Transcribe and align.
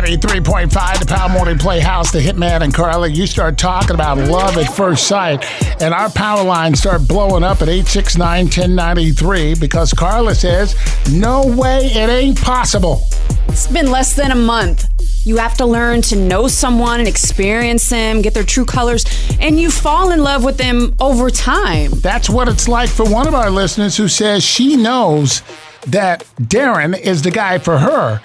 Power 0.00 0.08
93.5, 0.08 1.00
the 1.00 1.06
Power 1.06 1.28
Morning 1.28 1.58
Playhouse, 1.58 2.10
the 2.10 2.20
Hitman 2.20 2.62
and 2.62 2.72
Carla. 2.72 3.06
You 3.06 3.26
start 3.26 3.58
talking 3.58 3.94
about 3.94 4.16
love 4.16 4.56
at 4.56 4.74
first 4.74 5.06
sight, 5.06 5.44
and 5.82 5.92
our 5.92 6.08
power 6.08 6.42
lines 6.42 6.80
start 6.80 7.06
blowing 7.06 7.44
up 7.44 7.60
at 7.60 7.68
869 7.68 8.46
1093 8.46 9.56
because 9.56 9.92
Carla 9.92 10.34
says, 10.34 10.74
No 11.12 11.46
way, 11.46 11.84
it 11.84 12.08
ain't 12.08 12.40
possible. 12.40 13.02
It's 13.48 13.66
been 13.66 13.90
less 13.90 14.16
than 14.16 14.30
a 14.30 14.36
month. 14.36 14.88
You 15.26 15.36
have 15.36 15.58
to 15.58 15.66
learn 15.66 16.00
to 16.02 16.16
know 16.16 16.48
someone 16.48 17.00
and 17.00 17.08
experience 17.08 17.86
them, 17.90 18.22
get 18.22 18.32
their 18.32 18.42
true 18.42 18.64
colors, 18.64 19.04
and 19.38 19.60
you 19.60 19.70
fall 19.70 20.12
in 20.12 20.22
love 20.22 20.44
with 20.44 20.56
them 20.56 20.96
over 20.98 21.28
time. 21.28 21.90
That's 21.96 22.30
what 22.30 22.48
it's 22.48 22.68
like 22.68 22.88
for 22.88 23.04
one 23.04 23.28
of 23.28 23.34
our 23.34 23.50
listeners 23.50 23.98
who 23.98 24.08
says 24.08 24.42
she 24.42 24.76
knows 24.76 25.42
that 25.88 26.24
Darren 26.40 26.98
is 26.98 27.22
the 27.22 27.30
guy 27.30 27.58
for 27.58 27.78
her. 27.78 28.20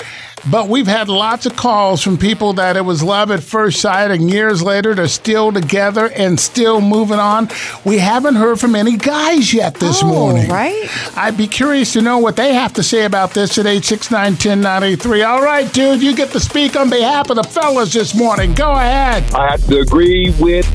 But 0.52 0.70
we've 0.70 0.86
had 0.86 1.09
lots 1.09 1.48
of 1.48 1.56
calls 1.56 2.03
from 2.03 2.20
people 2.20 2.53
that 2.53 2.78
it 2.78 2.86
was 2.86 3.02
love 3.02 3.31
at 3.31 3.42
first 3.42 3.81
sight, 3.81 4.12
and 4.12 4.30
years 4.30 4.62
later 4.62 4.94
they're 4.94 5.08
still 5.08 5.52
together 5.52 6.08
and 6.12 6.39
still 6.39 6.81
moving 6.81 7.17
on. 7.17 7.50
We 7.84 7.97
haven't 7.97 8.36
heard 8.36 8.59
from 8.59 8.75
any 8.75 8.95
guys 8.95 9.52
yet 9.56 9.73
this 9.73 10.03
Oh, 10.03 10.08
morning. 10.08 10.47
right? 10.47 10.88
I'd 11.17 11.36
be 11.36 11.47
curious 11.47 11.94
to 11.94 12.02
know 12.03 12.20
what 12.20 12.36
they 12.36 12.53
have 12.53 12.73
to 12.73 12.84
say 12.84 13.06
about 13.06 13.31
this 13.34 13.58
at 13.58 13.66
869 13.66 14.34
1093. 14.34 15.23
All 15.23 15.42
right, 15.42 15.72
dude, 15.73 16.03
you 16.03 16.16
get 16.16 16.30
to 16.34 16.40
speak 16.40 16.75
on 16.75 16.92
behalf 16.92 17.31
of 17.31 17.38
the 17.38 17.44
fellas 17.44 17.92
this 17.94 18.14
morning. 18.14 18.53
Go 18.53 18.72
ahead. 18.73 19.23
I 19.34 19.50
have 19.50 19.66
to 19.66 19.80
agree 19.80 20.31
with 20.40 20.67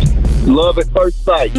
love 0.47 0.79
at 0.79 0.87
first 0.93 1.25
sight. 1.25 1.53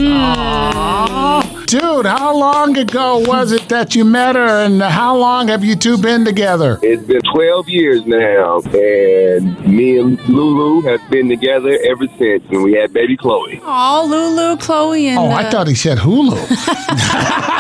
Dude, 1.68 2.06
how 2.06 2.36
long 2.36 2.78
ago 2.78 3.20
was 3.20 3.52
it 3.52 3.70
that 3.70 3.96
you 3.96 4.04
met 4.04 4.36
her, 4.36 4.66
and 4.66 4.82
how 4.82 5.16
long 5.16 5.48
have 5.48 5.64
you 5.64 5.76
two 5.76 5.98
been 5.98 6.26
together? 6.26 6.80
It's 6.82 7.04
been 7.04 7.22
12 7.34 7.70
years 7.70 8.06
now, 8.06 8.60
and 8.62 9.58
me 9.66 9.98
and 10.00 10.20
Lulu 10.28 10.82
have 10.82 11.02
been 11.10 11.30
together 11.30 11.78
ever 11.86 12.08
since, 12.18 12.44
and 12.50 12.64
we 12.64 12.74
had 12.74 12.92
baby 12.92 13.16
Chloe. 13.16 13.62
Oh, 13.64 14.06
Lulu, 14.10 14.58
Chloe, 14.58 15.08
and 15.08 15.20
Oh, 15.20 15.28
I 15.28 15.44
uh, 15.46 15.52
thought 15.52 15.68
he 15.68 15.76
said 15.76 15.98
Hulu. 16.00 16.38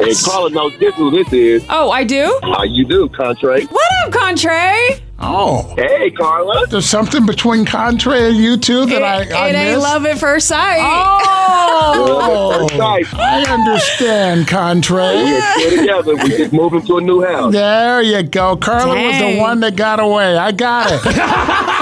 And 0.00 0.16
Carla 0.24 0.48
knows 0.50 0.78
this 0.78 0.94
who 0.94 1.10
this 1.10 1.30
is. 1.32 1.64
oh, 1.68 1.90
I 1.90 2.04
do. 2.04 2.38
How 2.44 2.62
you 2.62 2.84
do, 2.86 3.08
Contray? 3.08 3.68
What 3.68 3.92
up, 4.06 4.12
Contray? 4.12 5.00
Oh, 5.20 5.74
Hey, 5.76 6.10
Carla. 6.12 6.66
there's 6.68 6.86
something 6.86 7.26
between 7.26 7.64
Contra 7.64 8.14
and 8.14 8.36
you 8.36 8.56
two 8.56 8.86
that 8.86 8.98
It, 8.98 9.02
I, 9.02 9.22
it 9.22 9.32
I 9.32 9.48
ain't 9.72 9.80
love 9.80 10.06
at 10.06 10.18
first 10.18 10.46
sight. 10.46 10.78
Oh. 10.80 11.20
oh, 11.90 12.18
Love 12.18 12.62
at 12.62 12.68
first 12.70 12.76
sight. 13.10 13.14
I 13.14 13.52
understand, 13.52 14.46
We're 15.56 15.76
together. 15.80 16.14
We 16.14 16.28
just 16.36 16.52
moving 16.52 16.82
to 16.82 16.98
a 16.98 17.00
new 17.00 17.20
house. 17.22 17.52
There 17.52 18.00
you 18.02 18.22
go. 18.22 18.56
Carla 18.56 18.94
was 18.94 19.18
the 19.18 19.38
one 19.40 19.58
that 19.60 19.74
got 19.74 19.98
away. 19.98 20.36
I 20.36 20.52
got 20.52 20.88
it. 20.92 21.00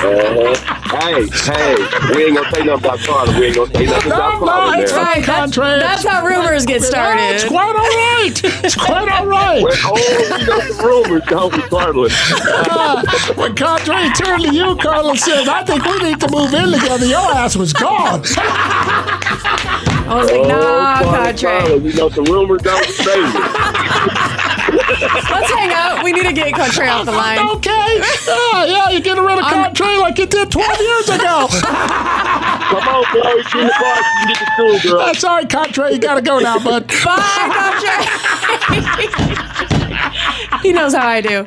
Hey, 0.00 1.28
hey, 1.28 1.76
we 2.14 2.24
ain't 2.24 2.36
gonna 2.36 2.50
say 2.50 2.64
nothing 2.64 2.68
about 2.84 2.98
Carla. 3.00 3.38
We 3.38 3.46
ain't 3.46 3.56
gonna 3.56 3.70
say 3.74 3.84
nothing 3.84 4.12
about 4.12 4.40
No, 4.40 4.46
Carla. 4.46 4.76
no, 4.76 4.82
it's 4.82 4.92
now. 4.92 5.04
fine, 5.04 5.22
Contra. 5.22 5.78
That's 5.78 6.04
how 6.06 6.24
rumors 6.24 6.64
get 6.64 6.82
started. 6.82 7.34
It's 7.34 7.44
quite 7.44 7.76
all 7.76 7.82
right. 7.82 8.32
It's 8.64 8.74
quite 8.76 9.08
all 9.10 9.26
right. 9.26 9.62
Well, 9.62 9.72
oh, 9.84 10.36
we 10.38 10.46
know 10.46 10.60
some 10.60 10.86
rumors, 10.86 11.22
don't 11.26 11.54
we, 11.54 11.62
Carla? 11.62 12.08
Uh, 12.10 13.02
when 13.34 13.54
Contra 13.54 14.10
turned 14.16 14.44
to 14.44 14.54
you, 14.54 14.74
Carla 14.76 15.16
says, 15.18 15.46
I 15.48 15.64
think 15.64 15.84
we 15.84 15.98
need 15.98 16.20
to 16.20 16.30
move 16.30 16.54
in 16.54 16.70
together. 16.72 17.04
Your 17.04 17.32
ass 17.34 17.56
was 17.56 17.72
gone. 17.74 18.22
I 18.24 20.14
was 20.14 20.30
like, 20.30 20.46
nah, 20.48 21.02
Carla, 21.02 21.32
Contray. 21.32 21.60
Carla, 21.60 21.76
we 21.78 21.92
know 21.92 22.08
some 22.08 22.24
rumors, 22.24 22.62
don't 22.62 22.86
we, 22.88 23.04
baby? 23.04 24.39
To 26.34 26.40
get 26.40 26.52
Contray 26.54 26.88
off 26.90 27.04
the 27.06 27.12
line. 27.24 27.38
Okay. 27.56 28.00
Yeah, 28.26 28.64
yeah, 28.64 28.90
you're 28.90 29.00
getting 29.00 29.24
rid 29.24 29.38
of 29.38 29.44
um, 29.44 29.52
I'm- 29.52 30.00
like 30.00 30.18
you 30.18 30.26
did 30.26 30.50
12 30.50 30.80
years 30.80 31.08
ago. 31.08 31.48
Come 32.70 32.88
on, 32.88 33.04
Chloe, 33.04 33.42
get 33.42 33.54
in 33.54 33.66
the 33.66 33.72
car. 33.72 33.96
You 33.96 34.02
can 34.02 34.28
get 34.28 34.38
the 34.38 34.46
school, 34.54 34.78
girl. 34.92 35.06
That's 35.06 35.24
all 35.24 35.36
right, 35.36 35.48
Contra. 35.50 35.90
You 35.92 35.98
got 35.98 36.14
to 36.14 36.22
go 36.22 36.38
now, 36.38 36.58
bud. 36.58 36.86
Bye, 36.86 37.72
Contray. 38.70 40.60
he 40.62 40.72
knows 40.72 40.94
how 40.94 41.06
I 41.08 41.20
do. 41.20 41.46